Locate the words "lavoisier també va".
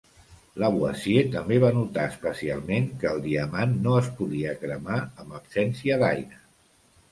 0.61-1.69